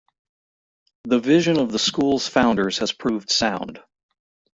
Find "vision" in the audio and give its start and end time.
1.19-1.59